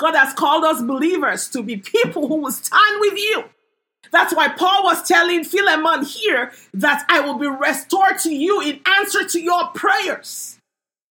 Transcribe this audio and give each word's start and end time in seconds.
God 0.00 0.16
has 0.16 0.32
called 0.32 0.64
us 0.64 0.80
believers 0.80 1.46
to 1.50 1.62
be 1.62 1.76
people 1.76 2.26
who 2.26 2.36
will 2.36 2.52
stand 2.52 3.00
with 3.00 3.18
you. 3.18 3.44
That's 4.10 4.34
why 4.34 4.48
Paul 4.48 4.82
was 4.82 5.06
telling 5.06 5.44
Philemon 5.44 6.04
here 6.04 6.52
that 6.72 7.04
I 7.10 7.20
will 7.20 7.38
be 7.38 7.46
restored 7.46 8.18
to 8.20 8.34
you 8.34 8.62
in 8.62 8.80
answer 8.98 9.24
to 9.24 9.40
your 9.40 9.68
prayers. 9.74 10.58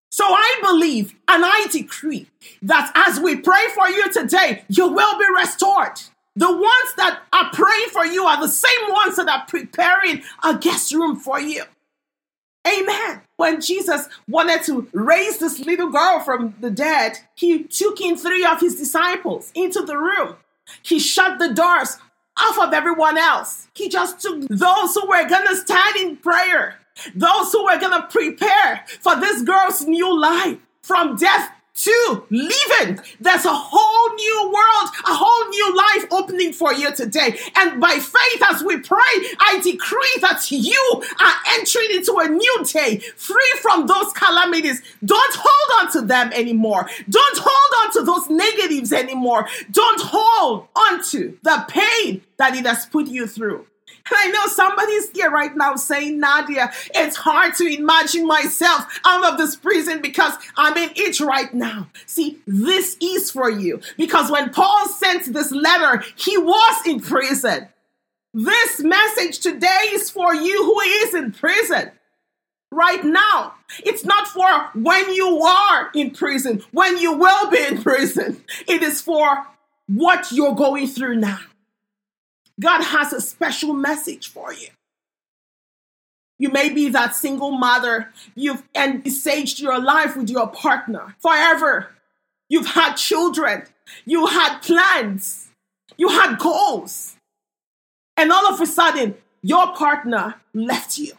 So 0.10 0.26
I 0.26 0.60
believe 0.64 1.14
and 1.28 1.44
I 1.46 1.68
decree 1.72 2.28
that 2.64 2.92
as 2.96 3.20
we 3.20 3.36
pray 3.36 3.68
for 3.76 3.88
you 3.90 4.12
today, 4.12 4.64
you 4.70 4.88
will 4.88 5.20
be 5.20 5.26
restored. 5.38 6.02
The 6.36 6.52
ones 6.52 6.94
that 6.98 7.22
are 7.32 7.52
praying 7.54 7.90
for 7.92 8.08
you 8.08 8.26
are 8.26 8.42
the 8.42 8.48
same 8.48 8.92
ones 8.92 9.18
that 9.18 9.30
are 9.30 9.46
preparing 9.48 10.24
a 10.44 10.58
guest 10.58 10.96
room 10.96 11.16
for 11.16 11.40
you. 11.40 11.64
Amen. 12.68 13.22
When 13.38 13.62
Jesus 13.62 14.08
wanted 14.28 14.64
to 14.64 14.88
raise 14.92 15.38
this 15.38 15.60
little 15.60 15.90
girl 15.90 16.20
from 16.20 16.56
the 16.60 16.70
dead, 16.70 17.20
he 17.36 17.64
took 17.64 18.02
in 18.02 18.18
three 18.18 18.46
of 18.46 18.60
his 18.60 18.76
disciples 18.76 19.52
into 19.56 19.82
the 19.82 19.98
room. 19.98 20.36
He 20.84 21.00
shut 21.00 21.40
the 21.40 21.54
doors 21.54 21.98
off 22.38 22.60
of 22.60 22.74
everyone 22.74 23.18
else. 23.18 23.68
He 23.74 23.90
just 23.90 24.20
took 24.20 24.42
those 24.50 24.94
who 24.94 25.08
were 25.08 25.28
going 25.28 25.48
to 25.48 25.56
stand 25.56 25.96
in 25.98 26.18
prayer, 26.18 26.76
those 27.16 27.52
who 27.52 27.64
were 27.64 27.80
going 27.80 28.02
to 28.02 28.08
prepare 28.08 28.86
for 29.00 29.16
this 29.16 29.42
girl's 29.42 29.86
new 29.86 30.20
life 30.20 30.58
from 30.82 31.16
death 31.16 31.52
to 31.84 32.24
living. 32.30 33.00
There's 33.20 33.46
a 33.46 33.54
whole 33.54 34.16
new 34.16 34.44
world, 34.46 34.90
a 35.06 35.14
whole 35.14 35.50
new 35.50 35.78
life 35.78 36.12
opening 36.12 36.54
for 36.54 36.74
you 36.74 36.94
today. 36.94 37.40
And 37.56 37.80
by 37.80 38.00
faith, 38.00 38.44
as 38.52 38.64
we 38.64 38.80
pray, 38.80 39.00
I 39.40 39.60
decree 39.64 40.18
that 40.22 40.52
you 40.52 41.04
are 41.20 41.34
entering 41.54 41.92
into 41.92 42.18
a 42.18 42.28
new 42.28 42.66
day, 42.66 43.00
free 43.16 43.54
from 43.62 43.88
those 43.88 44.12
calamities. 44.14 44.82
Don't 45.04 45.36
hold 45.36 45.86
on 45.86 45.92
to 45.94 46.02
them 46.02 46.32
anymore. 46.34 46.90
Don't 47.10 47.38
hold 47.42 47.86
on 47.86 47.94
to 47.94 48.04
those 48.04 48.30
negatives 48.30 48.92
anymore. 48.92 49.48
Don't 49.72 50.02
hold 50.02 50.68
on 50.76 51.04
to 51.12 51.38
the 51.44 51.66
pain 51.68 52.22
that 52.38 52.56
it 52.56 52.66
has 52.66 52.86
put 52.86 53.08
you 53.08 53.28
through. 53.28 53.66
I 54.08 54.30
know 54.32 54.48
somebody's 54.48 55.10
here 55.12 55.30
right 55.30 55.56
now 55.56 55.76
saying, 55.76 56.20
Nadia, 56.20 56.72
it's 56.94 57.16
hard 57.16 57.56
to 57.56 57.66
imagine 57.66 58.26
myself 58.26 59.00
out 59.06 59.32
of 59.32 59.38
this 59.38 59.56
prison 59.56 60.02
because 60.02 60.34
I'm 60.58 60.78
in 60.78 60.92
it 60.96 61.20
right 61.20 61.54
now. 61.54 61.88
See, 62.06 62.40
this 62.46 62.98
is 63.02 63.32
for 63.32 63.50
you 63.50 63.82
because 63.98 64.32
when 64.32 64.52
Paul 64.52 64.88
sent 64.88 65.34
this 65.34 65.52
letter, 65.52 66.04
he 66.16 66.38
was 66.38 66.88
in 66.88 67.00
prison. 67.00 67.68
This 68.34 68.82
message 68.82 69.40
today 69.40 69.90
is 69.92 70.10
for 70.10 70.36
you 70.36 70.64
who 70.64 70.80
is 70.82 71.14
in 71.16 71.32
prison 71.32 71.92
right 72.72 73.04
now. 73.04 73.56
It's 73.80 74.06
not 74.06 74.28
for 74.28 74.70
when 74.76 75.14
you 75.14 75.42
are 75.42 75.90
in 75.94 76.12
prison, 76.12 76.64
when 76.72 76.98
you 76.98 77.14
will 77.14 77.50
be 77.50 77.66
in 77.66 77.82
prison. 77.82 78.44
It 78.68 78.84
is 78.84 79.02
for 79.02 79.48
what 79.88 80.32
you're 80.32 80.56
going 80.56 80.88
through 80.88 81.16
now. 81.16 81.40
God 82.60 82.84
has 82.84 83.14
a 83.14 83.22
special 83.22 83.74
message 83.74 84.30
for 84.30 84.54
you. 84.54 84.68
You 86.38 86.50
may 86.50 86.70
be 86.70 86.90
that 86.90 87.16
single 87.16 87.52
mother. 87.52 88.10
You've 88.36 88.64
envisaged 88.76 89.60
your 89.60 89.80
life 89.80 90.16
with 90.16 90.30
your 90.30 90.48
partner 90.48 91.16
forever. 91.20 91.92
You've 92.50 92.68
had 92.68 92.96
children. 92.96 93.64
You 94.06 94.26
had 94.26 94.60
plans. 94.60 95.50
You 95.98 96.08
had 96.10 96.40
goals. 96.40 97.16
And 98.16 98.32
all 98.32 98.48
of 98.48 98.60
a 98.60 98.66
sudden, 98.66 99.16
your 99.42 99.74
partner 99.76 100.36
left 100.54 100.98
you. 100.98 101.14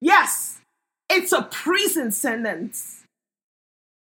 Yes, 0.00 0.60
it's 1.08 1.32
a 1.32 1.42
prison 1.42 2.12
sentence. 2.12 3.04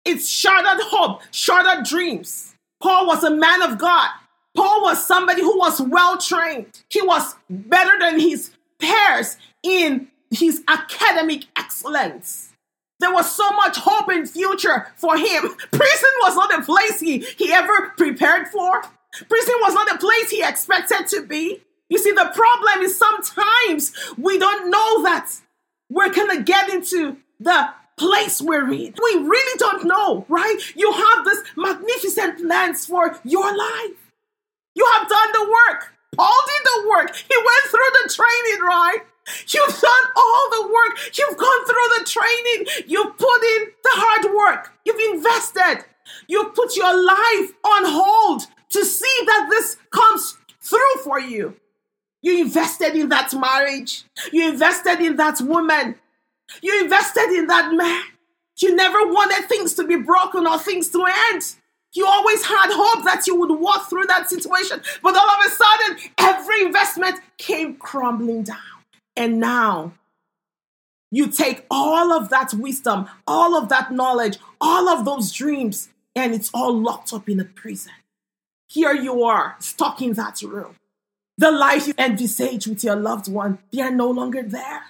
It's 0.05 0.27
shattered 0.27 0.83
hope, 0.85 1.21
shattered 1.31 1.85
dreams. 1.85 2.55
Paul 2.81 3.07
was 3.07 3.23
a 3.23 3.29
man 3.29 3.61
of 3.61 3.77
God. 3.77 4.09
Paul 4.55 4.81
was 4.81 5.05
somebody 5.05 5.41
who 5.41 5.57
was 5.57 5.79
well 5.81 6.17
trained. 6.17 6.83
He 6.89 7.01
was 7.01 7.35
better 7.49 7.97
than 7.99 8.19
his 8.19 8.51
peers 8.79 9.37
in 9.63 10.07
his 10.31 10.63
academic 10.67 11.45
excellence. 11.55 12.49
There 12.99 13.13
was 13.13 13.33
so 13.33 13.49
much 13.51 13.77
hope 13.77 14.11
in 14.11 14.25
future 14.25 14.87
for 14.95 15.17
him. 15.17 15.55
Prison 15.71 16.09
was 16.21 16.35
not 16.35 16.59
a 16.59 16.63
place 16.63 16.99
he, 16.99 17.19
he 17.19 17.51
ever 17.53 17.93
prepared 17.97 18.47
for. 18.49 18.81
Prison 19.27 19.55
was 19.61 19.73
not 19.73 19.95
a 19.95 19.97
place 19.97 20.29
he 20.29 20.43
expected 20.43 21.07
to 21.07 21.25
be. 21.25 21.61
You 21.89 21.97
see, 21.97 22.11
the 22.11 22.31
problem 22.35 22.81
is 22.81 22.97
sometimes 22.97 23.93
we 24.17 24.37
don't 24.37 24.69
know 24.69 25.03
that 25.03 25.31
we're 25.89 26.13
gonna 26.13 26.43
get 26.43 26.69
into 26.69 27.17
the 27.39 27.69
place 27.97 28.41
we're 28.41 28.71
in. 28.71 28.93
We 29.01 29.17
really 29.17 29.57
don't 29.57 29.85
know, 29.85 30.25
right? 30.29 30.57
You 30.75 30.91
have 30.91 31.25
this 31.25 31.43
magnificent 31.55 32.39
plans 32.39 32.85
for 32.85 33.17
your 33.23 33.55
life. 33.55 34.08
You 34.75 34.85
have 34.97 35.07
done 35.07 35.31
the 35.33 35.43
work. 35.43 35.93
Paul 36.15 36.41
did 36.47 36.65
the 36.65 36.89
work. 36.89 37.15
He 37.15 37.35
went 37.37 37.65
through 37.69 37.91
the 38.03 38.13
training, 38.13 38.61
right? 38.65 38.99
You've 39.47 39.79
done 39.79 40.05
all 40.15 40.49
the 40.51 40.67
work. 40.67 40.99
You've 41.17 41.37
gone 41.37 41.65
through 41.65 41.89
the 41.97 42.05
training. 42.05 42.85
You've 42.87 43.17
put 43.17 43.43
in 43.43 43.67
the 43.83 43.91
hard 43.93 44.35
work. 44.35 44.73
You've 44.85 45.15
invested. 45.15 45.85
You've 46.27 46.53
put 46.55 46.75
your 46.75 46.93
life 46.93 47.53
on 47.63 47.83
hold 47.85 48.47
to 48.69 48.85
see 48.85 49.19
that 49.25 49.47
this 49.49 49.77
comes 49.91 50.37
through 50.61 51.03
for 51.03 51.19
you. 51.19 51.55
You 52.21 52.41
invested 52.41 52.95
in 52.95 53.09
that 53.09 53.33
marriage. 53.33 54.03
You 54.31 54.49
invested 54.49 54.99
in 54.99 55.15
that 55.17 55.39
woman. 55.41 55.95
You 56.61 56.83
invested 56.83 57.29
in 57.31 57.47
that 57.47 57.73
man. 57.73 58.03
You 58.57 58.75
never 58.75 58.99
wanted 59.05 59.47
things 59.47 59.73
to 59.75 59.87
be 59.87 59.95
broken 59.95 60.45
or 60.45 60.59
things 60.59 60.89
to 60.89 61.05
end. 61.31 61.55
You 61.93 62.05
always 62.05 62.43
had 62.45 62.69
hope 62.71 63.03
that 63.05 63.25
you 63.25 63.35
would 63.35 63.51
walk 63.59 63.89
through 63.89 64.05
that 64.05 64.29
situation. 64.29 64.81
But 65.01 65.15
all 65.15 65.29
of 65.29 65.45
a 65.45 65.49
sudden, 65.49 65.97
every 66.17 66.61
investment 66.65 67.19
came 67.37 67.75
crumbling 67.75 68.43
down. 68.43 68.57
And 69.15 69.39
now, 69.39 69.93
you 71.11 71.27
take 71.27 71.65
all 71.71 72.13
of 72.13 72.29
that 72.29 72.53
wisdom, 72.53 73.09
all 73.25 73.55
of 73.55 73.69
that 73.69 73.91
knowledge, 73.91 74.37
all 74.61 74.87
of 74.87 75.05
those 75.05 75.31
dreams, 75.31 75.89
and 76.15 76.33
it's 76.33 76.51
all 76.53 76.77
locked 76.77 77.11
up 77.13 77.27
in 77.27 77.39
a 77.39 77.45
prison. 77.45 77.93
Here 78.67 78.93
you 78.93 79.23
are, 79.23 79.55
stuck 79.59 80.01
in 80.01 80.13
that 80.13 80.41
room. 80.43 80.75
The 81.37 81.51
life 81.51 81.87
you 81.87 81.93
envisage 81.97 82.67
with 82.67 82.83
your 82.83 82.95
loved 82.95 83.31
one, 83.31 83.57
they 83.71 83.81
are 83.81 83.91
no 83.91 84.09
longer 84.11 84.43
there. 84.43 84.81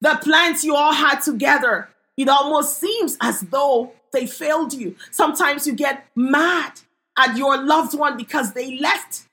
The 0.00 0.18
plans 0.22 0.64
you 0.64 0.74
all 0.74 0.92
had 0.92 1.20
together, 1.20 1.88
it 2.16 2.28
almost 2.28 2.78
seems 2.78 3.16
as 3.20 3.40
though 3.40 3.92
they 4.12 4.26
failed 4.26 4.74
you. 4.74 4.96
Sometimes 5.10 5.66
you 5.66 5.74
get 5.74 6.06
mad 6.14 6.80
at 7.16 7.36
your 7.36 7.62
loved 7.62 7.98
one 7.98 8.16
because 8.16 8.52
they 8.52 8.78
left. 8.78 9.26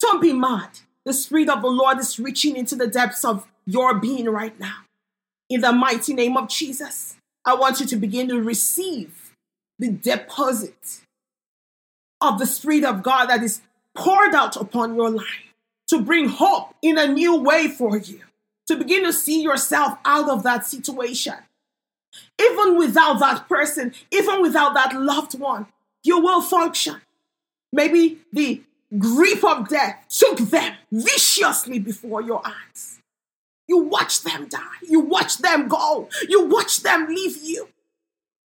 Don't 0.00 0.22
be 0.22 0.32
mad. 0.32 0.70
The 1.04 1.12
Spirit 1.12 1.48
of 1.48 1.62
the 1.62 1.68
Lord 1.68 1.98
is 1.98 2.18
reaching 2.18 2.56
into 2.56 2.76
the 2.76 2.86
depths 2.86 3.24
of 3.24 3.46
your 3.66 3.94
being 3.94 4.26
right 4.26 4.58
now. 4.58 4.76
In 5.50 5.60
the 5.60 5.72
mighty 5.72 6.14
name 6.14 6.36
of 6.36 6.48
Jesus, 6.48 7.16
I 7.44 7.54
want 7.54 7.80
you 7.80 7.86
to 7.86 7.96
begin 7.96 8.28
to 8.28 8.40
receive 8.40 9.32
the 9.78 9.90
deposit 9.90 11.00
of 12.20 12.38
the 12.38 12.46
Spirit 12.46 12.84
of 12.84 13.02
God 13.02 13.26
that 13.26 13.42
is 13.42 13.60
poured 13.94 14.34
out 14.34 14.56
upon 14.56 14.94
your 14.94 15.10
life 15.10 15.52
to 15.88 16.00
bring 16.00 16.28
hope 16.28 16.74
in 16.80 16.96
a 16.96 17.06
new 17.06 17.36
way 17.36 17.68
for 17.68 17.98
you, 17.98 18.20
to 18.66 18.76
begin 18.76 19.04
to 19.04 19.12
see 19.12 19.42
yourself 19.42 19.98
out 20.04 20.30
of 20.30 20.42
that 20.44 20.66
situation 20.66 21.34
even 22.40 22.76
without 22.76 23.18
that 23.20 23.48
person, 23.48 23.94
even 24.10 24.42
without 24.42 24.74
that 24.74 24.94
loved 24.94 25.38
one, 25.38 25.66
you 26.02 26.20
will 26.20 26.42
function. 26.42 27.00
Maybe 27.72 28.18
the 28.32 28.62
grief 28.98 29.44
of 29.44 29.68
death 29.68 30.06
took 30.08 30.38
them 30.38 30.74
viciously 30.92 31.78
before 31.78 32.22
your 32.22 32.42
eyes. 32.44 33.00
You 33.66 33.78
watch 33.78 34.22
them 34.22 34.46
die. 34.48 34.60
You 34.82 35.00
watch 35.00 35.38
them 35.38 35.68
go. 35.68 36.08
You 36.28 36.44
watch 36.44 36.82
them 36.82 37.08
leave 37.08 37.42
you. 37.42 37.68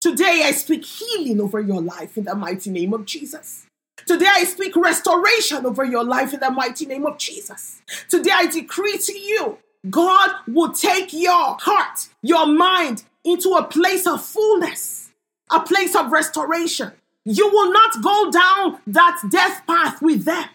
Today, 0.02 0.44
I 0.46 0.52
speak 0.52 0.86
healing 0.86 1.42
over 1.42 1.60
your 1.60 1.82
life 1.82 2.18
in 2.18 2.26
the 2.26 2.36
mighty 2.36 2.70
name 2.70 2.94
of 2.94 3.06
Jesus. 3.06 3.66
Today, 4.06 4.28
I 4.30 4.44
speak 4.44 4.76
restoration 4.76 5.66
over 5.66 5.84
your 5.84 6.04
life 6.04 6.34
in 6.34 6.42
the 6.42 6.52
mighty 6.52 6.86
name 6.86 7.06
of 7.06 7.18
Jesus. 7.18 7.82
Today, 8.10 8.32
I 8.34 8.46
decree 8.46 8.98
to 8.98 9.18
you 9.18 9.58
God 9.90 10.32
will 10.48 10.72
take 10.72 11.14
your 11.14 11.58
heart, 11.60 12.10
your 12.22 12.48
mind, 12.48 13.04
into 13.26 13.50
a 13.54 13.64
place 13.64 14.08
of 14.08 14.24
fullness, 14.24 15.10
a 15.52 15.60
place 15.60 15.96
of 15.96 16.12
restoration. 16.12 16.92
You 17.26 17.50
will 17.50 17.74
not 17.74 18.04
go 18.04 18.32
down 18.32 18.80
that 18.88 19.20
death 19.30 19.64
path 19.68 20.02
with 20.02 20.26
them. 20.26 20.48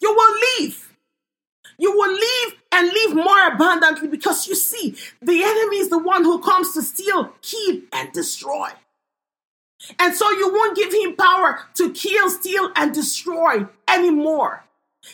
You 0.00 0.14
will 0.14 0.36
leave. 0.58 0.96
You 1.76 1.92
will 1.92 2.12
leave 2.12 2.58
and 2.70 2.88
leave 2.88 3.14
more 3.16 3.48
abundantly 3.48 4.08
because 4.08 4.46
you 4.46 4.54
see, 4.54 4.96
the 5.20 5.42
enemy 5.42 5.78
is 5.78 5.90
the 5.90 5.98
one 5.98 6.22
who 6.22 6.40
comes 6.40 6.72
to 6.74 6.82
steal, 6.82 7.32
kill, 7.42 7.80
and 7.92 8.12
destroy. 8.12 8.68
And 9.98 10.14
so 10.14 10.30
you 10.30 10.52
won't 10.52 10.76
give 10.76 10.92
him 10.92 11.16
power 11.16 11.60
to 11.74 11.92
kill, 11.92 12.30
steal, 12.30 12.70
and 12.76 12.94
destroy 12.94 13.66
anymore. 13.88 14.63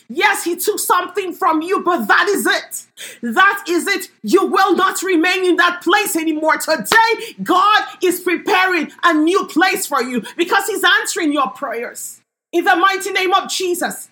Yes, 0.08 0.44
he 0.44 0.56
took 0.56 0.78
something 0.78 1.32
from 1.32 1.62
you, 1.62 1.82
but 1.82 2.06
that 2.06 2.26
is 2.28 2.46
it. 2.46 2.86
That 3.34 3.64
is 3.68 3.86
it. 3.86 4.10
You 4.22 4.46
will 4.46 4.74
not 4.76 5.02
remain 5.02 5.44
in 5.44 5.56
that 5.56 5.82
place 5.82 6.16
anymore. 6.16 6.58
Today, 6.58 7.34
God 7.42 7.84
is 8.02 8.20
preparing 8.20 8.90
a 9.04 9.14
new 9.14 9.46
place 9.46 9.86
for 9.86 10.02
you 10.02 10.22
because 10.36 10.66
he's 10.66 10.84
answering 10.84 11.32
your 11.32 11.50
prayers. 11.50 12.20
In 12.52 12.64
the 12.64 12.76
mighty 12.76 13.12
name 13.12 13.32
of 13.34 13.50
Jesus. 13.50 14.08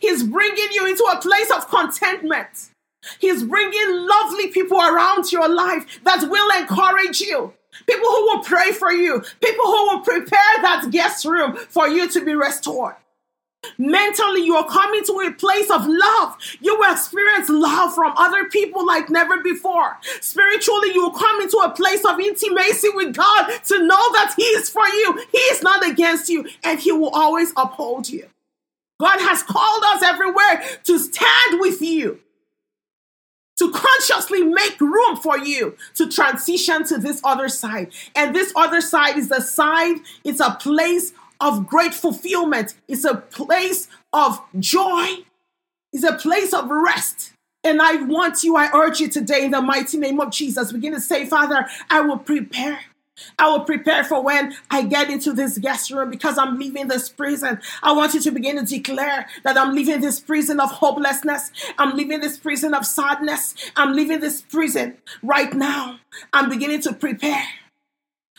He's 0.00 0.22
bringing 0.22 0.68
you 0.72 0.86
into 0.86 1.04
a 1.04 1.20
place 1.20 1.50
of 1.50 1.68
contentment. 1.68 2.70
He's 3.18 3.42
bringing 3.42 4.06
lovely 4.06 4.48
people 4.48 4.80
around 4.80 5.32
your 5.32 5.48
life 5.48 6.00
that 6.04 6.28
will 6.30 6.60
encourage 6.60 7.20
you. 7.20 7.52
People 7.86 8.08
who 8.08 8.22
will 8.26 8.44
pray 8.44 8.70
for 8.72 8.92
you. 8.92 9.22
People 9.42 9.64
who 9.64 9.88
will 9.88 10.00
prepare 10.00 10.62
that 10.62 10.88
guest 10.90 11.24
room 11.24 11.56
for 11.56 11.88
you 11.88 12.08
to 12.10 12.24
be 12.24 12.34
restored. 12.34 12.94
Mentally, 13.78 14.44
you 14.44 14.56
are 14.56 14.68
coming 14.68 15.04
to 15.04 15.20
a 15.20 15.32
place 15.32 15.70
of 15.70 15.86
love. 15.86 16.36
You 16.60 16.78
will 16.78 16.92
experience 16.92 17.48
love 17.48 17.94
from 17.94 18.12
other 18.16 18.46
people 18.48 18.84
like 18.84 19.08
never 19.08 19.42
before. 19.42 19.98
Spiritually, 20.20 20.90
you 20.94 21.02
will 21.02 21.18
come 21.18 21.40
into 21.40 21.56
a 21.58 21.70
place 21.70 22.04
of 22.04 22.18
intimacy 22.18 22.88
with 22.94 23.14
God 23.14 23.50
to 23.66 23.78
know 23.78 24.12
that 24.12 24.34
He 24.36 24.42
is 24.42 24.68
for 24.68 24.86
you. 24.86 25.24
He 25.30 25.38
is 25.38 25.62
not 25.62 25.86
against 25.86 26.28
you, 26.28 26.46
and 26.64 26.80
He 26.80 26.92
will 26.92 27.10
always 27.10 27.52
uphold 27.56 28.08
you. 28.08 28.28
God 29.00 29.18
has 29.20 29.42
called 29.42 29.82
us 29.86 30.02
everywhere 30.02 30.62
to 30.84 30.98
stand 30.98 31.60
with 31.60 31.80
you, 31.82 32.20
to 33.58 33.72
consciously 33.72 34.42
make 34.42 34.80
room 34.80 35.16
for 35.16 35.38
you 35.38 35.76
to 35.94 36.08
transition 36.08 36.84
to 36.86 36.98
this 36.98 37.20
other 37.24 37.48
side. 37.48 37.92
And 38.14 38.34
this 38.34 38.52
other 38.54 38.80
side 38.80 39.16
is 39.16 39.28
the 39.28 39.40
side, 39.40 39.96
it's 40.24 40.40
a 40.40 40.56
place 40.60 41.12
of 41.42 41.66
great 41.66 41.92
fulfillment. 41.92 42.74
It's 42.88 43.04
a 43.04 43.16
place 43.16 43.88
of 44.12 44.40
joy. 44.58 45.06
It's 45.92 46.04
a 46.04 46.14
place 46.14 46.54
of 46.54 46.70
rest. 46.70 47.32
And 47.64 47.82
I 47.82 47.96
want 48.02 48.42
you, 48.42 48.56
I 48.56 48.70
urge 48.74 49.00
you 49.00 49.08
today 49.08 49.44
in 49.44 49.50
the 49.50 49.60
mighty 49.60 49.98
name 49.98 50.20
of 50.20 50.30
Jesus, 50.30 50.72
begin 50.72 50.92
to 50.94 51.00
say, 51.00 51.26
Father, 51.26 51.66
I 51.90 52.00
will 52.00 52.18
prepare. 52.18 52.80
I 53.38 53.48
will 53.50 53.60
prepare 53.60 54.02
for 54.04 54.22
when 54.22 54.54
I 54.70 54.82
get 54.82 55.10
into 55.10 55.32
this 55.32 55.58
guest 55.58 55.90
room 55.90 56.10
because 56.10 56.38
I'm 56.38 56.58
leaving 56.58 56.88
this 56.88 57.08
prison. 57.08 57.60
I 57.82 57.92
want 57.92 58.14
you 58.14 58.20
to 58.20 58.30
begin 58.30 58.56
to 58.56 58.64
declare 58.64 59.28
that 59.44 59.56
I'm 59.56 59.74
leaving 59.74 60.00
this 60.00 60.18
prison 60.18 60.58
of 60.58 60.70
hopelessness. 60.70 61.52
I'm 61.78 61.96
leaving 61.96 62.20
this 62.20 62.38
prison 62.38 62.74
of 62.74 62.86
sadness. 62.86 63.54
I'm 63.76 63.94
leaving 63.94 64.20
this 64.20 64.42
prison 64.42 64.96
right 65.22 65.52
now. 65.52 66.00
I'm 66.32 66.48
beginning 66.48 66.80
to 66.82 66.94
prepare. 66.94 67.44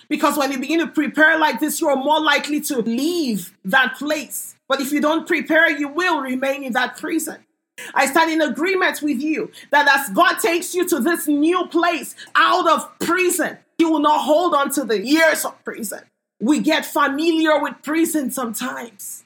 Because 0.10 0.38
when 0.38 0.52
you 0.52 0.60
begin 0.60 0.80
to 0.80 0.88
prepare 0.88 1.38
like 1.40 1.60
this, 1.60 1.80
you're 1.82 1.96
more 1.96 2.22
likely 2.22 2.62
to 2.62 2.80
leave 2.80 3.56
that 3.66 3.96
place. 3.98 4.56
But 4.68 4.82
if 4.82 4.92
you 4.92 5.02
don't 5.02 5.28
prepare, 5.28 5.70
you 5.70 5.88
will 5.88 6.22
remain 6.22 6.64
in 6.64 6.74
that 6.74 6.98
prison. 6.98 7.46
I 7.94 8.06
stand 8.06 8.32
in 8.32 8.42
agreement 8.42 9.02
with 9.02 9.20
you 9.20 9.52
that 9.72 9.88
as 9.88 10.14
God 10.16 10.36
takes 10.40 10.76
you 10.76 10.88
to 10.90 11.00
this 11.00 11.28
new 11.28 11.68
place 11.68 12.16
out 12.36 12.70
of 12.70 13.00
prison, 13.00 13.58
you 13.78 13.90
will 13.90 14.00
not 14.00 14.22
hold 14.22 14.54
on 14.54 14.70
to 14.72 14.84
the 14.84 15.04
years 15.04 15.44
of 15.44 15.64
prison. 15.64 16.02
We 16.40 16.60
get 16.60 16.86
familiar 16.86 17.62
with 17.62 17.82
prison 17.84 18.32
sometimes. 18.32 19.24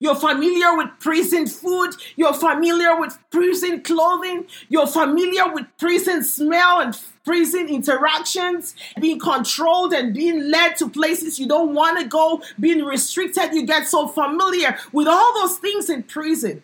You're 0.00 0.14
familiar 0.14 0.76
with 0.76 0.90
prison 1.00 1.46
food. 1.46 1.94
You're 2.16 2.34
familiar 2.34 2.98
with 3.00 3.18
prison 3.30 3.82
clothing. 3.82 4.46
You're 4.68 4.86
familiar 4.86 5.52
with 5.52 5.66
prison 5.78 6.22
smell 6.22 6.80
and 6.80 6.98
prison 7.24 7.68
interactions, 7.68 8.74
being 9.00 9.18
controlled 9.18 9.92
and 9.92 10.14
being 10.14 10.50
led 10.50 10.76
to 10.76 10.88
places 10.88 11.38
you 11.38 11.46
don't 11.46 11.74
want 11.74 11.98
to 12.00 12.06
go, 12.06 12.40
being 12.58 12.84
restricted. 12.84 13.52
You 13.52 13.66
get 13.66 13.88
so 13.88 14.08
familiar 14.08 14.78
with 14.92 15.08
all 15.08 15.34
those 15.34 15.58
things 15.58 15.90
in 15.90 16.04
prison. 16.04 16.62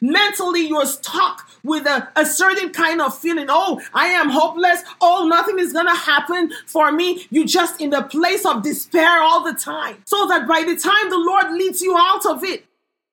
Mentally, 0.00 0.66
you're 0.66 0.86
stuck 0.86 1.48
with 1.64 1.86
a, 1.86 2.08
a 2.14 2.24
certain 2.26 2.70
kind 2.70 3.00
of 3.00 3.16
feeling. 3.16 3.46
Oh, 3.48 3.80
I 3.94 4.08
am 4.08 4.28
hopeless. 4.28 4.82
Oh, 5.00 5.26
nothing 5.26 5.58
is 5.58 5.72
going 5.72 5.86
to 5.86 5.94
happen 5.94 6.52
for 6.66 6.92
me. 6.92 7.26
You're 7.30 7.46
just 7.46 7.80
in 7.80 7.90
the 7.90 8.02
place 8.02 8.44
of 8.44 8.62
despair 8.62 9.20
all 9.22 9.42
the 9.42 9.54
time. 9.54 9.96
So 10.04 10.28
that 10.28 10.46
by 10.46 10.62
the 10.62 10.76
time 10.76 11.10
the 11.10 11.18
Lord 11.18 11.52
leads 11.52 11.80
you 11.80 11.96
out 11.96 12.26
of 12.26 12.44
it, 12.44 12.64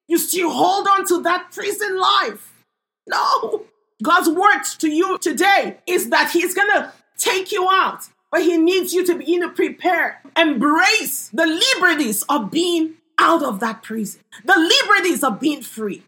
you 0.09 0.17
still 0.17 0.49
hold 0.49 0.87
on 0.87 1.05
to 1.05 1.21
that 1.21 1.51
prison 1.51 1.97
life. 1.97 2.65
No. 3.07 3.65
God's 4.01 4.27
word 4.27 4.63
to 4.79 4.89
you 4.89 5.17
today 5.19 5.77
is 5.85 6.09
that 6.09 6.31
He's 6.31 6.53
going 6.53 6.71
to 6.71 6.91
take 7.17 7.51
you 7.51 7.69
out, 7.69 8.09
but 8.31 8.41
He 8.41 8.57
needs 8.57 8.91
you 8.91 9.05
to 9.05 9.15
begin 9.15 9.41
to 9.41 9.49
prepare, 9.49 10.21
embrace 10.35 11.29
the 11.29 11.45
liberties 11.45 12.23
of 12.27 12.49
being 12.49 12.95
out 13.19 13.43
of 13.43 13.59
that 13.59 13.83
prison, 13.83 14.21
the 14.43 14.57
liberties 14.57 15.23
of 15.23 15.39
being 15.39 15.61
free. 15.61 16.03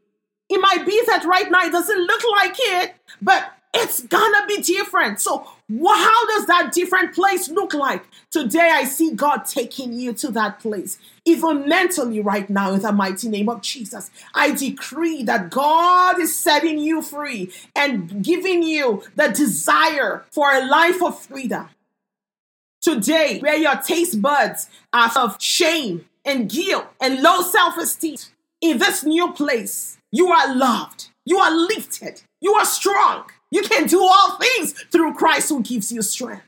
It 0.50 0.60
might 0.60 0.86
be 0.86 1.02
that 1.08 1.24
right 1.24 1.50
now 1.52 1.66
it 1.66 1.72
doesn't 1.72 2.08
look 2.08 2.22
like 2.32 2.56
it, 2.58 2.96
but 3.22 3.52
it's 3.74 4.02
gonna 4.02 4.46
be 4.48 4.62
different. 4.62 5.20
So, 5.22 5.40
how 5.40 6.28
does 6.28 6.46
that 6.48 6.72
different 6.74 7.16
place 7.16 7.50
look 7.50 7.74
like? 7.74 8.04
Today, 8.30 8.70
I 8.72 8.84
see 8.84 9.12
God 9.12 9.46
taking 9.46 9.94
you 9.94 10.14
to 10.14 10.32
that 10.32 10.60
place, 10.60 10.98
even 11.24 11.70
mentally, 11.70 12.20
right 12.20 12.50
now, 12.50 12.74
in 12.74 12.82
the 12.82 12.92
mighty 12.92 13.30
name 13.30 13.48
of 13.48 13.62
Jesus. 13.62 14.12
I 14.36 14.52
decree 14.52 15.24
that 15.24 15.50
God 15.50 16.20
is 16.20 16.36
setting 16.36 16.80
you 16.80 17.02
free 17.02 17.52
and 17.76 18.24
giving 18.24 18.62
you 18.62 19.04
the 19.16 19.30
desire 19.30 20.26
for 20.32 20.52
a 20.52 20.66
life 20.66 21.02
of 21.02 21.20
freedom. 21.20 21.70
Today, 22.82 23.40
where 23.40 23.58
your 23.58 23.76
taste 23.76 24.22
buds 24.22 24.70
are 24.92 25.12
of 25.16 25.42
shame 25.42 26.06
and 26.26 26.50
guilt 26.50 26.88
and 27.00 27.22
low 27.22 27.42
self 27.42 27.78
esteem, 27.78 28.18
in 28.60 28.80
this 28.80 29.04
new 29.04 29.32
place, 29.32 29.98
you 30.12 30.28
are 30.28 30.54
loved. 30.54 31.10
You 31.26 31.38
are 31.38 31.52
lifted. 31.52 32.22
You 32.42 32.54
are 32.56 32.66
strong. 32.66 33.30
You 33.52 33.62
can 33.64 33.86
do 33.88 34.02
all 34.02 34.38
things 34.38 34.74
through 34.92 35.14
Christ 35.14 35.50
who 35.50 35.62
gives 35.62 35.92
you 35.92 36.02
strength. 36.02 36.48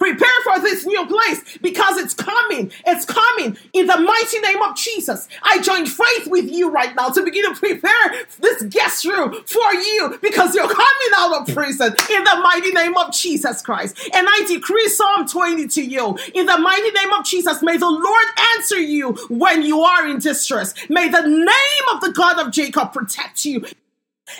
Prepare 0.00 0.28
for 0.44 0.58
this 0.60 0.86
new 0.86 1.06
place 1.06 1.58
because 1.58 1.98
it's 1.98 2.14
coming. 2.14 2.72
It's 2.86 3.04
coming 3.04 3.58
in 3.74 3.86
the 3.86 3.98
mighty 3.98 4.38
name 4.40 4.62
of 4.62 4.74
Jesus. 4.74 5.28
I 5.42 5.60
join 5.60 5.84
faith 5.84 6.26
with 6.26 6.50
you 6.50 6.70
right 6.70 6.96
now 6.96 7.10
to 7.10 7.22
begin 7.22 7.52
to 7.52 7.60
prepare 7.60 8.24
this 8.38 8.62
guest 8.62 9.04
room 9.04 9.34
for 9.44 9.74
you 9.74 10.18
because 10.22 10.54
you're 10.54 10.66
coming 10.66 11.10
out 11.18 11.42
of 11.42 11.54
prison 11.54 11.88
in 11.88 12.24
the 12.24 12.40
mighty 12.42 12.70
name 12.70 12.96
of 12.96 13.12
Jesus 13.12 13.60
Christ. 13.60 13.98
And 14.14 14.26
I 14.26 14.44
decree 14.48 14.88
Psalm 14.88 15.26
20 15.28 15.68
to 15.68 15.82
you 15.82 16.16
in 16.34 16.46
the 16.46 16.56
mighty 16.56 16.90
name 16.92 17.12
of 17.12 17.26
Jesus. 17.26 17.60
May 17.62 17.76
the 17.76 17.90
Lord 17.90 18.26
answer 18.56 18.80
you 18.80 19.12
when 19.28 19.62
you 19.62 19.80
are 19.82 20.08
in 20.08 20.18
distress. 20.18 20.72
May 20.88 21.10
the 21.10 21.26
name 21.28 21.94
of 21.94 22.00
the 22.00 22.12
God 22.12 22.38
of 22.40 22.52
Jacob 22.52 22.94
protect 22.94 23.44
you. 23.44 23.66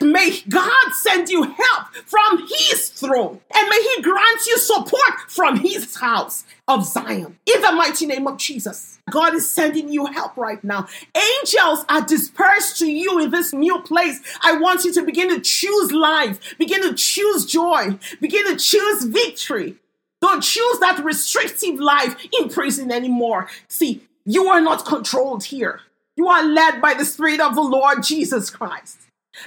May 0.00 0.40
God 0.48 0.92
send 1.02 1.28
you 1.28 1.42
help 1.42 1.94
from 2.06 2.46
his 2.48 2.88
throne 2.90 3.40
and 3.54 3.68
may 3.68 3.82
he 3.82 4.02
grant 4.02 4.46
you 4.46 4.58
support 4.58 5.20
from 5.28 5.58
his 5.58 5.96
house 5.96 6.44
of 6.68 6.84
Zion. 6.84 7.38
In 7.52 7.60
the 7.62 7.72
mighty 7.72 8.06
name 8.06 8.26
of 8.26 8.38
Jesus, 8.38 8.98
God 9.10 9.34
is 9.34 9.48
sending 9.48 9.92
you 9.92 10.06
help 10.06 10.36
right 10.36 10.62
now. 10.62 10.86
Angels 11.14 11.84
are 11.88 12.02
dispersed 12.02 12.78
to 12.78 12.90
you 12.90 13.18
in 13.20 13.30
this 13.30 13.52
new 13.52 13.80
place. 13.80 14.20
I 14.42 14.56
want 14.56 14.84
you 14.84 14.92
to 14.94 15.02
begin 15.02 15.28
to 15.30 15.40
choose 15.40 15.92
life, 15.92 16.56
begin 16.58 16.82
to 16.82 16.94
choose 16.94 17.44
joy, 17.46 17.98
begin 18.20 18.46
to 18.46 18.56
choose 18.56 19.04
victory. 19.04 19.76
Don't 20.20 20.42
choose 20.42 20.78
that 20.80 21.02
restrictive 21.02 21.80
life 21.80 22.16
in 22.38 22.48
prison 22.48 22.92
anymore. 22.92 23.48
See, 23.68 24.06
you 24.24 24.46
are 24.48 24.60
not 24.60 24.84
controlled 24.84 25.44
here. 25.44 25.80
You 26.16 26.28
are 26.28 26.44
led 26.44 26.82
by 26.82 26.94
the 26.94 27.06
Spirit 27.06 27.40
of 27.40 27.54
the 27.54 27.62
Lord 27.62 28.02
Jesus 28.02 28.50
Christ. 28.50 28.98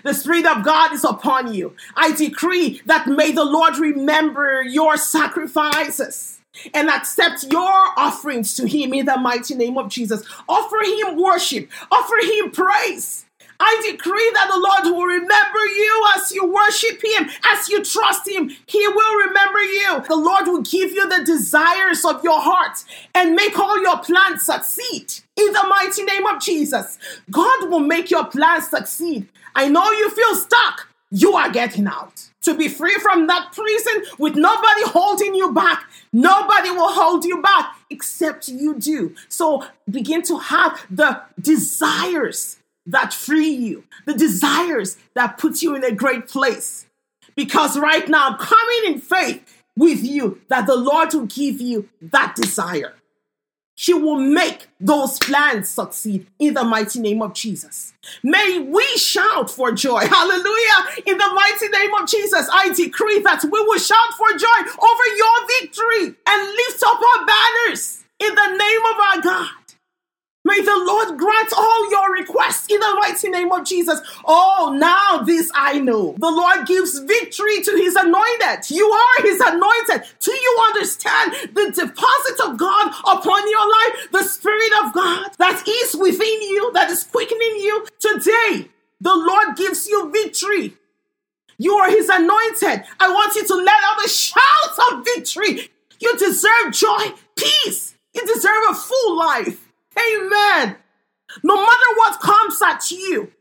The 0.03 0.13
Spirit 0.13 0.45
of 0.45 0.63
God 0.63 0.93
is 0.93 1.03
upon 1.03 1.53
you. 1.53 1.75
I 1.95 2.13
decree 2.13 2.81
that 2.85 3.07
may 3.07 3.31
the 3.31 3.45
Lord 3.45 3.77
remember 3.77 4.63
your 4.63 4.97
sacrifices 4.97 6.39
and 6.73 6.89
accept 6.89 7.45
your 7.51 7.71
offerings 7.97 8.55
to 8.55 8.67
Him 8.67 8.93
in 8.93 9.05
the 9.05 9.17
mighty 9.17 9.55
name 9.55 9.77
of 9.77 9.89
Jesus. 9.89 10.23
Offer 10.47 10.83
Him 10.83 11.21
worship, 11.21 11.69
offer 11.91 12.15
Him 12.21 12.51
praise. 12.51 13.25
I 13.65 13.91
decree 13.91 14.31
that 14.33 14.49
the 14.51 14.59
Lord 14.59 14.93
will 14.93 15.05
remember 15.05 15.65
you 15.65 16.05
as 16.17 16.33
you 16.33 16.45
worship 16.45 17.01
Him, 17.01 17.29
as 17.45 17.69
you 17.69 17.81
trust 17.81 18.27
Him. 18.27 18.49
He 18.65 18.85
will 18.89 19.27
remember 19.27 19.61
you. 19.61 20.03
The 20.05 20.17
Lord 20.17 20.47
will 20.47 20.63
give 20.63 20.91
you 20.91 21.07
the 21.07 21.23
desires 21.23 22.03
of 22.03 22.21
your 22.25 22.41
heart 22.41 22.83
and 23.15 23.35
make 23.35 23.57
all 23.57 23.81
your 23.81 23.99
plans 23.99 24.43
succeed. 24.43 25.13
In 25.37 25.53
the 25.53 25.65
mighty 25.69 26.03
name 26.03 26.25
of 26.25 26.41
Jesus, 26.41 26.97
God 27.31 27.69
will 27.69 27.79
make 27.79 28.11
your 28.11 28.25
plans 28.25 28.67
succeed. 28.67 29.29
I 29.55 29.69
know 29.69 29.89
you 29.91 30.09
feel 30.09 30.35
stuck. 30.35 30.89
You 31.09 31.33
are 31.35 31.49
getting 31.49 31.87
out. 31.87 32.29
To 32.41 32.57
be 32.57 32.67
free 32.67 32.95
from 32.95 33.27
that 33.27 33.53
prison 33.53 34.03
with 34.19 34.35
nobody 34.35 34.83
holding 34.87 35.35
you 35.35 35.53
back. 35.53 35.85
Nobody 36.11 36.69
will 36.71 36.91
hold 36.91 37.23
you 37.23 37.41
back 37.41 37.77
except 37.89 38.49
you 38.49 38.77
do. 38.77 39.15
So 39.29 39.63
begin 39.89 40.21
to 40.23 40.37
have 40.39 40.85
the 40.91 41.21
desires 41.39 42.57
that 42.85 43.13
free 43.13 43.49
you, 43.49 43.83
the 44.05 44.13
desires 44.13 44.97
that 45.15 45.37
put 45.37 45.61
you 45.61 45.75
in 45.75 45.83
a 45.83 45.91
great 45.91 46.27
place. 46.27 46.85
Because 47.35 47.79
right 47.79 48.07
now, 48.07 48.35
coming 48.37 48.93
in 48.93 48.99
faith 48.99 49.63
with 49.75 50.03
you 50.03 50.41
that 50.49 50.67
the 50.67 50.75
Lord 50.75 51.13
will 51.13 51.25
give 51.25 51.59
you 51.59 51.89
that 52.01 52.35
desire. 52.35 52.93
She 53.75 53.93
will 53.93 54.19
make 54.19 54.67
those 54.79 55.17
plans 55.17 55.67
succeed 55.67 56.27
in 56.37 56.53
the 56.53 56.63
mighty 56.63 56.99
name 56.99 57.23
of 57.23 57.33
Jesus. 57.33 57.93
May 58.21 58.59
we 58.59 58.85
shout 58.97 59.49
for 59.49 59.71
joy. 59.71 60.01
Hallelujah. 60.05 61.01
In 61.07 61.17
the 61.17 61.31
mighty 61.33 61.67
name 61.69 61.91
of 61.99 62.07
Jesus, 62.07 62.47
I 62.53 62.71
decree 62.73 63.19
that 63.21 63.43
we 63.43 63.49
will 63.49 63.79
shout 63.79 64.13
for 64.15 64.37
joy 64.37 64.59
over 64.77 65.15
your 65.17 65.47
victory 65.59 66.15
and 66.27 66.51
lift 66.51 66.83
up 66.85 66.99
our 67.01 67.25
banners 67.25 68.03
in 68.19 68.35
the 68.35 68.47
name 68.57 68.81
of 68.91 68.99
our 68.99 69.21
God. 69.21 69.62
May 70.45 70.59
the 70.61 70.83
Lord 70.85 71.17
grant 71.17 71.53
all 71.55 71.91
your 71.91 72.11
requests 72.13 72.67
in 72.69 72.79
the 72.79 72.95
mighty 72.99 73.29
name 73.29 73.51
of 73.53 73.65
Jesus. 73.65 74.01
Oh, 74.25 74.75
now 74.77 75.23
this 75.23 75.49
I 75.55 75.79
know. 75.79 76.15
The 76.17 76.31
Lord 76.31 76.67
gives 76.67 76.99
victory 76.99 77.61
to 77.61 77.71
his 77.77 77.95
anointed. 77.95 78.69
You 78.69 78.85
are 78.85 79.23
his 79.23 79.39
anointed. 79.39 80.03
Do 80.19 80.33
you 80.33 80.63
understand 80.67 81.33
the 81.53 81.71
deposit 81.73 82.39
of 82.45 82.57
God 82.57 82.93
upon 83.05 83.49
your 83.49 83.69
life? 83.71 84.11
The 84.11 84.23
Spirit 84.23 84.73
of 84.83 84.93
God 84.93 85.31
that 85.37 85.63
is 85.67 85.95
within 85.95 86.41
you, 86.41 86.71
that 86.73 86.89
is 86.91 87.05
quickening 87.05 87.55
you 87.57 87.85
today. 87.99 88.69
The 88.99 89.15
Lord 89.15 89.55
gives 89.55 89.87
you 89.87 90.11
victory. 90.11 90.75
You 91.57 91.75
are 91.75 91.89
his 91.89 92.09
anointed. 92.09 92.83
I 92.99 93.09
want 93.09 93.35
you 93.35 93.47
to 93.47 93.55
let 93.55 93.83
out 93.83 94.05
a 94.05 94.09
shout 94.09 94.91
of 94.91 95.05
victory. 95.05 95.69
You 95.99 96.17
deserve 96.17 96.73
joy, 96.73 97.13
peace. 97.37 97.95
You 98.13 98.25
deserve 98.25 98.63
a 98.71 98.73
full 98.73 99.17
life. 99.17 99.62
Amen. 99.97 100.75
No 101.43 101.55
matter 101.55 101.95
what 101.95 102.19
comes 102.19 102.61
at 102.61 102.91
you, 102.91 103.31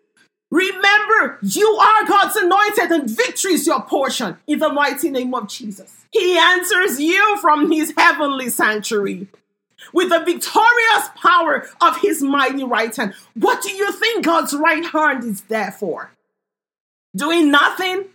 remember 0.51 1.39
you 1.43 1.69
are 1.69 2.07
God's 2.07 2.37
anointed 2.37 2.91
and 2.91 3.11
victory 3.11 3.55
is 3.55 3.67
your 3.67 3.83
portion 3.83 4.37
in 4.47 4.59
the 4.59 4.69
mighty 4.69 5.11
name 5.11 5.35
of 5.35 5.49
Jesus. 5.49 6.05
He 6.11 6.39
answers 6.39 7.01
you 7.01 7.39
from 7.39 7.71
his 7.71 7.93
heavenly 7.97 8.51
sanctuary 8.51 9.29
with 9.93 10.11
the 10.11 10.21
victorious 10.21 11.09
power 11.17 11.67
of 11.81 12.01
his 12.01 12.23
mighty 12.23 12.65
right 12.65 12.95
hand. 12.95 13.15
What 13.35 13.63
do 13.63 13.73
you 13.73 13.93
think 13.93 14.25
God's 14.25 14.55
right 14.55 14.85
hand 14.85 15.25
is 15.25 15.43
there 15.43 15.73
for? 15.73 16.13
Doing 17.15 17.51
nothing? 17.51 18.07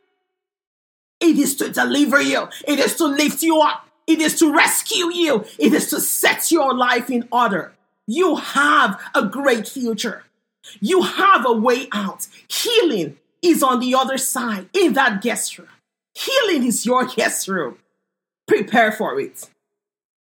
It 1.19 1.37
is 1.37 1.55
to 1.57 1.69
deliver 1.69 2.21
you, 2.21 2.47
it 2.67 2.79
is 2.79 2.95
to 2.97 3.05
lift 3.05 3.41
you 3.41 3.59
up, 3.59 3.87
it 4.05 4.21
is 4.21 4.37
to 4.39 4.53
rescue 4.53 5.11
you, 5.11 5.45
it 5.57 5.73
is 5.73 5.89
to 5.89 5.99
set 5.99 6.51
your 6.51 6.75
life 6.75 7.09
in 7.09 7.27
order. 7.31 7.73
You 8.07 8.37
have 8.37 8.99
a 9.13 9.25
great 9.25 9.67
future. 9.67 10.23
You 10.79 11.01
have 11.01 11.45
a 11.45 11.53
way 11.53 11.87
out. 11.91 12.27
Healing 12.47 13.17
is 13.41 13.61
on 13.61 13.79
the 13.79 13.93
other 13.93 14.17
side 14.17 14.69
in 14.73 14.93
that 14.93 15.21
guest 15.21 15.57
room. 15.57 15.67
Healing 16.15 16.65
is 16.65 16.85
your 16.85 17.05
guest 17.15 17.47
room. 17.47 17.77
Prepare 18.47 18.91
for 18.91 19.19
it. 19.19 19.49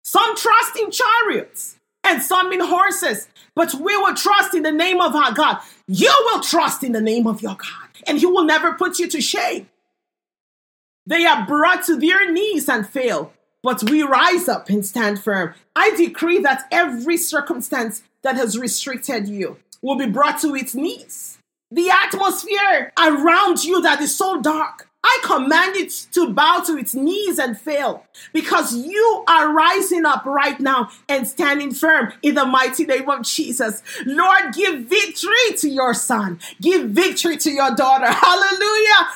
Some 0.03 0.37
trust 0.37 0.77
in 0.77 0.91
chariots 0.91 1.79
and 2.05 2.23
some 2.23 2.53
in 2.53 2.61
horses, 2.61 3.29
but 3.55 3.75
we 3.75 3.97
will 3.97 4.15
trust 4.15 4.55
in 4.55 4.63
the 4.63 4.73
name 4.73 5.01
of 5.01 5.15
our 5.15 5.33
God. 5.33 5.59
You 5.87 6.13
will 6.27 6.41
trust 6.41 6.85
in 6.85 6.93
the 6.93 7.01
name 7.01 7.27
of 7.27 7.43
your 7.43 7.55
God, 7.55 7.89
and 8.07 8.19
He 8.19 8.27
will 8.27 8.45
never 8.45 8.75
put 8.75 8.99
you 8.99 9.09
to 9.09 9.21
shame. 9.21 9.69
They 11.07 11.25
are 11.25 11.47
brought 11.47 11.85
to 11.85 11.97
their 11.97 12.31
knees 12.31 12.69
and 12.69 12.89
fail, 12.89 13.33
but 13.63 13.91
we 13.91 14.03
rise 14.03 14.49
up 14.49 14.69
and 14.69 14.85
stand 14.85 15.23
firm. 15.23 15.55
I 15.75 15.91
decree 15.97 16.39
that 16.41 16.67
every 16.71 17.17
circumstance 17.17 18.03
that 18.23 18.37
has 18.37 18.59
restricted 18.59 19.29
you 19.29 19.59
will 19.83 19.97
be 19.97 20.07
brought 20.07 20.41
to 20.41 20.55
its 20.55 20.75
knees. 20.75 21.39
The 21.71 21.91
atmosphere 21.91 22.93
around 22.99 23.65
you 23.65 23.83
that 23.83 24.01
is 24.01 24.17
so 24.17 24.41
dark, 24.41 24.89
I 25.07 25.21
command 25.25 25.77
it 25.77 25.91
to 26.13 26.33
bow 26.33 26.63
to 26.67 26.77
its 26.77 26.95
knees 26.95 27.39
and 27.39 27.59
fail 27.59 28.05
because 28.33 28.75
you 28.75 29.25
are 29.29 29.53
rising 29.53 30.05
up 30.05 30.25
right 30.25 30.59
now 30.59 30.91
and 31.09 31.29
standing 31.29 31.73
firm 31.73 32.13
in 32.23 32.35
the 32.35 32.45
mighty 32.45 32.85
name 32.85 33.09
of 33.09 33.23
Jesus. 33.23 33.83
Lord, 34.05 34.53
give 34.53 34.81
victory 34.81 35.57
to 35.59 35.69
your 35.69 35.95
son, 35.95 36.41
give 36.61 36.91
victory 36.91 37.37
to 37.37 37.51
your 37.51 37.75
daughter. 37.77 38.07
Hallelujah. 38.11 39.09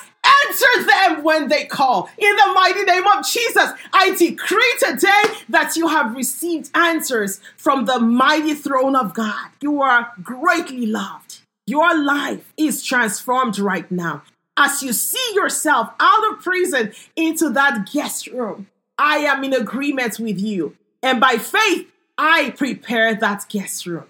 Answer 0.47 0.85
them 0.85 1.25
when 1.25 1.49
they 1.49 1.65
call. 1.65 2.09
In 2.19 2.37
the 2.37 2.53
mighty 2.55 2.83
name 2.83 3.07
of 3.07 3.27
Jesus, 3.27 3.71
I 3.93 4.15
decree 4.17 4.75
today 4.79 5.23
that 5.49 5.77
you 5.77 5.89
have 5.89 6.15
received 6.15 6.71
answers 6.75 7.41
from 7.57 7.85
the 7.85 7.99
mighty 7.99 8.55
throne 8.55 8.97
of 8.97 9.15
God. 9.15 9.51
You 9.61 9.83
are 9.83 10.13
greatly 10.23 10.87
loved. 10.87 11.41
Your 11.67 11.97
life 11.97 12.53
is 12.57 12.83
transformed 12.83 13.59
right 13.59 13.91
now. 13.91 14.23
As 14.57 14.83
you 14.83 14.93
see 14.93 15.33
yourself 15.35 15.91
out 15.99 16.33
of 16.33 16.43
prison 16.43 16.93
into 17.17 17.49
that 17.51 17.91
guest 17.93 18.27
room, 18.27 18.67
I 18.99 19.19
am 19.19 19.43
in 19.45 19.55
agreement 19.55 20.19
with 20.19 20.39
you. 20.41 20.77
And 21.03 21.21
by 21.21 21.39
faith, 21.39 21.91
I 22.19 22.51
prepare 22.51 23.15
that 23.15 23.47
guest 23.49 23.87
room. 23.87 24.07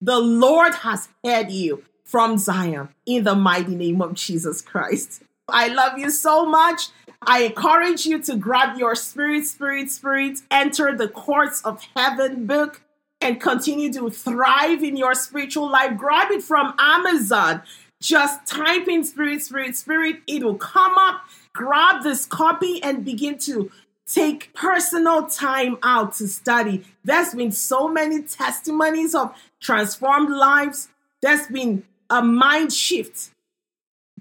The 0.00 0.18
Lord 0.18 0.74
has 0.76 1.08
heard 1.22 1.50
you 1.50 1.84
from 2.04 2.38
Zion 2.38 2.88
in 3.04 3.24
the 3.24 3.34
mighty 3.34 3.74
name 3.74 4.00
of 4.00 4.14
Jesus 4.14 4.60
Christ. 4.62 5.22
I 5.48 5.68
love 5.68 5.98
you 5.98 6.10
so 6.10 6.46
much. 6.46 6.88
I 7.22 7.44
encourage 7.44 8.06
you 8.06 8.22
to 8.22 8.36
grab 8.36 8.78
your 8.78 8.94
spirit, 8.94 9.46
spirit, 9.46 9.90
spirit, 9.90 10.40
enter 10.50 10.96
the 10.96 11.08
courts 11.08 11.62
of 11.62 11.82
heaven 11.96 12.46
book, 12.46 12.82
and 13.20 13.40
continue 13.40 13.92
to 13.94 14.10
thrive 14.10 14.82
in 14.82 14.96
your 14.96 15.14
spiritual 15.14 15.70
life. 15.70 15.96
Grab 15.96 16.30
it 16.30 16.42
from 16.42 16.74
Amazon. 16.78 17.62
Just 18.00 18.46
type 18.46 18.86
in 18.88 19.04
spirit, 19.04 19.42
spirit, 19.42 19.76
spirit. 19.76 20.16
It 20.26 20.42
will 20.42 20.56
come 20.56 20.94
up. 20.98 21.22
Grab 21.54 22.02
this 22.02 22.26
copy 22.26 22.82
and 22.82 23.04
begin 23.04 23.38
to 23.38 23.70
take 24.06 24.52
personal 24.52 25.26
time 25.26 25.78
out 25.82 26.14
to 26.14 26.28
study. 26.28 26.84
There's 27.04 27.34
been 27.34 27.52
so 27.52 27.88
many 27.88 28.22
testimonies 28.22 29.14
of 29.14 29.34
transformed 29.60 30.30
lives. 30.30 30.88
There's 31.22 31.46
been 31.46 31.84
a 32.10 32.20
mind 32.20 32.72
shift 32.72 33.30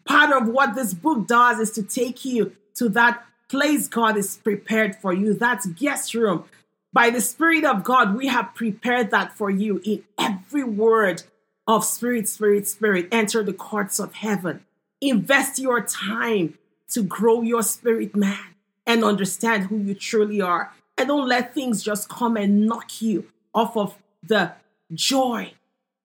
Part 0.05 0.31
of 0.31 0.47
what 0.47 0.75
this 0.75 0.93
book 0.93 1.27
does 1.27 1.59
is 1.59 1.71
to 1.71 1.83
take 1.83 2.25
you 2.25 2.55
to 2.75 2.89
that 2.89 3.23
place 3.47 3.87
God 3.87 4.17
is 4.17 4.37
prepared 4.37 4.95
for 4.95 5.13
you, 5.13 5.33
that 5.35 5.63
guest 5.75 6.13
room. 6.13 6.45
By 6.91 7.09
the 7.09 7.21
Spirit 7.21 7.65
of 7.65 7.83
God, 7.83 8.15
we 8.15 8.27
have 8.27 8.53
prepared 8.53 9.11
that 9.11 9.35
for 9.35 9.49
you 9.49 9.81
in 9.83 10.03
every 10.19 10.63
word 10.63 11.23
of 11.67 11.85
Spirit, 11.85 12.27
Spirit, 12.27 12.67
Spirit. 12.67 13.07
Enter 13.11 13.43
the 13.43 13.53
courts 13.53 13.99
of 13.99 14.13
heaven. 14.13 14.65
Invest 15.01 15.59
your 15.59 15.81
time 15.81 16.57
to 16.89 17.03
grow 17.03 17.41
your 17.41 17.63
spirit 17.63 18.15
man 18.15 18.55
and 18.85 19.03
understand 19.03 19.65
who 19.65 19.77
you 19.77 19.95
truly 19.95 20.41
are. 20.41 20.71
And 20.97 21.07
don't 21.07 21.27
let 21.27 21.53
things 21.53 21.83
just 21.83 22.09
come 22.09 22.37
and 22.37 22.67
knock 22.67 23.01
you 23.01 23.31
off 23.53 23.75
of 23.75 23.95
the 24.21 24.53
joy 24.93 25.53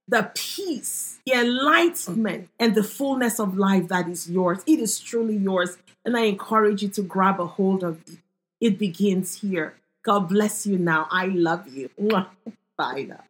the 0.08 0.30
peace, 0.34 1.20
the 1.26 1.32
enlightenment, 1.34 2.48
and 2.58 2.74
the 2.74 2.82
fullness 2.82 3.38
of 3.38 3.56
life 3.56 3.88
that 3.88 4.08
is 4.08 4.28
yours. 4.30 4.62
It 4.66 4.78
is 4.78 4.98
truly 4.98 5.36
yours. 5.36 5.76
And 6.04 6.16
I 6.16 6.22
encourage 6.22 6.82
you 6.82 6.88
to 6.88 7.02
grab 7.02 7.38
a 7.40 7.46
hold 7.46 7.84
of 7.84 8.00
it. 8.08 8.18
It 8.60 8.78
begins 8.78 9.40
here. 9.40 9.74
God 10.02 10.28
bless 10.28 10.66
you 10.66 10.78
now. 10.78 11.06
I 11.10 11.26
love 11.26 11.68
you. 11.68 11.90
Bye 12.76 13.02
now. 13.02 13.27